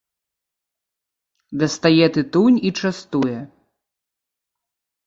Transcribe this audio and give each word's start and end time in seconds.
Дастае 1.65 2.05
тытунь 2.17 2.59
і 2.71 2.73
частуе. 2.79 3.39